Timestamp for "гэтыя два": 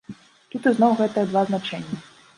1.01-1.47